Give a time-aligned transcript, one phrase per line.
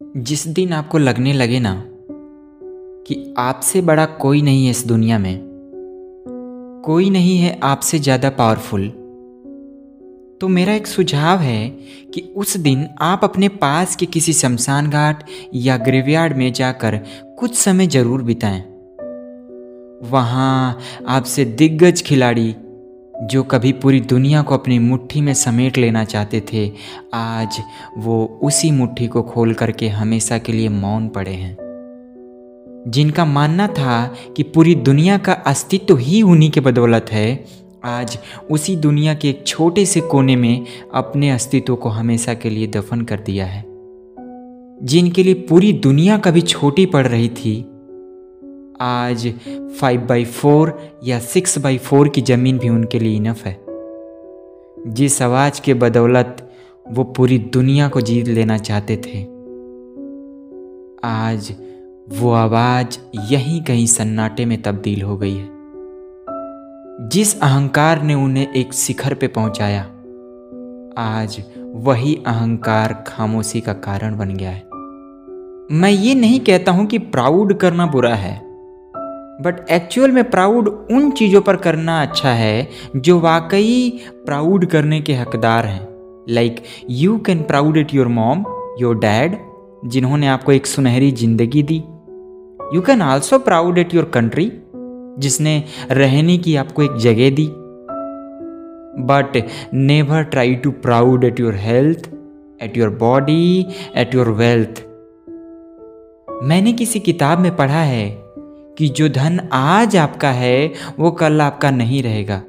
[0.00, 1.84] जिस दिन आपको लगने लगे ना
[3.06, 5.38] कि आपसे बड़ा कोई नहीं है इस दुनिया में,
[6.84, 8.88] कोई नहीं है आपसे ज़्यादा पावरफुल
[10.40, 11.68] तो मेरा एक सुझाव है
[12.14, 15.24] कि उस दिन आप अपने पास के किसी शमशान घाट
[15.54, 16.96] या ग्रेवयार्ड में जाकर
[17.38, 18.60] कुछ समय ज़रूर बिताएँ।
[20.10, 20.78] वहाँ
[21.08, 22.54] आपसे दिग्गज खिलाड़ी
[23.22, 26.72] जो कभी पूरी दुनिया को अपनी मुट्ठी में समेट लेना चाहते थे,
[27.14, 27.62] आज
[27.98, 31.56] वो उसी मुट्ठी को खोल करके हमेशा के लिए मौन पड़े हैं।
[32.88, 37.44] जिनका मानना था कि पूरी दुनिया का अस्तित्व ही उन्हीं के बदौलत है,
[37.84, 38.18] आज
[38.50, 43.02] उसी दुनिया के एक छोटे से कोने में अपने अस्तित्व को हमेशा के लिए दफन
[43.02, 43.64] कर दिया है।
[44.82, 47.69] जिनके लिए पूरी दुनिया कभी छोटी पड़ रही थी
[48.82, 49.34] आज
[49.80, 53.60] फाइव बाई फोर या सिक्स बाई फोर की ज़मीन भी उनके लिए इनफ है।
[54.86, 56.52] जिस आवाज़ के बदौलत
[56.88, 59.22] वो पूरी दुनिया को जीत लेना चाहते थे।
[61.04, 61.54] आज
[62.08, 65.48] वो आवाज़ यहीं कहीं सन्नाटे में तब्दील हो गई है।
[67.08, 69.82] जिस अहंकार ने उन्हें एक शिखर पे पहुँचाया,
[70.98, 74.62] आज वही अहंकार खामोशी का कारण बन गया है।
[75.72, 78.49] मैं ये नहीं कहता हूँ कि प्राउड करना बुरा है।
[79.40, 85.14] बट एक्चुअल में प्राउड उन चीज़ों पर करना अच्छा है, जो वाकई प्राउड करने के
[85.14, 85.88] हकदार हैं।
[86.28, 88.44] Like you can proud it your mom
[88.80, 89.36] your dad
[89.84, 91.76] जिन्होंने आपको एक सुनहरी ज़िंदगी दी।
[92.74, 94.50] You can also proud it your country
[95.18, 97.48] जिसने रहने की आपको एक जगह दी।
[99.04, 99.42] But
[99.74, 102.08] never try to proud at your health
[102.62, 103.66] at your body
[103.96, 104.82] at your wealth
[106.42, 108.08] मैंने किसी किताब में पढ़ा है
[108.80, 112.42] कि जो धन आज आपका है, वो कल आपका नहीं रहेगा।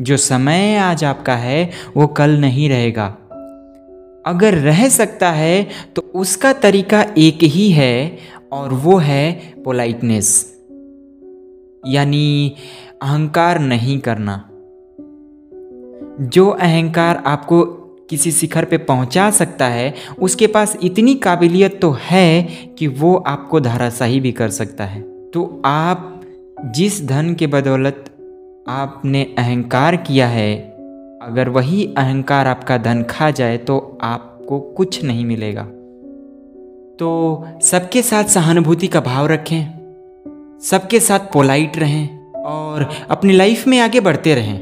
[0.00, 3.06] जो समय आज आपका है, वो कल नहीं रहेगा।
[4.26, 8.18] अगर रह सकता है तो उसका तरीका एक ही है,
[8.52, 9.32] और वो है
[9.64, 10.58] पोलाइटनेस
[11.86, 12.56] यानी
[13.02, 14.50] अहंकार नहीं करना।
[16.20, 17.64] जो अहंकार आपको
[18.10, 22.42] किसी शिखर पे पहुँचा सकता है, उसके पास इतनी काबिलियत तो है
[22.78, 26.20] कि वो आपको धाराशाही भी कर सकता है। तो आप
[26.66, 28.04] जिस धन के बदौलत
[28.68, 30.56] आपने अहंकार किया है,
[31.22, 35.62] अगर वही अहंकार आपका धन खा जाए तो आपको कुछ नहीं मिलेगा।
[36.98, 37.08] तो
[37.62, 44.00] सबके साथ सहानुभूति का भाव रखें, सबके साथ पोलाइट रहें और अपनी लाइफ में आगे
[44.00, 44.58] बढ़ते रहें।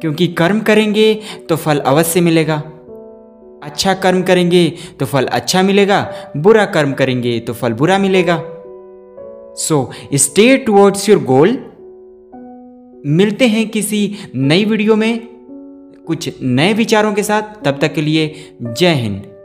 [0.00, 1.14] क्योंकि कर्म करेंगे
[1.48, 2.56] तो फल अवश्य मिलेगा
[3.62, 4.68] अच्छा कर्म करेंगे
[5.00, 6.00] तो फल अच्छा मिलेगा,
[6.36, 8.36] बुरा कर्म करेंगे तो फल बुरा मिलेगा।
[9.58, 11.48] So stay towards your goal
[13.06, 15.18] मिलते हैं किसी नई वीडियो में,
[16.06, 19.37] कुछ नए विचारों के साथ। तब तक के लिए जय हिंद।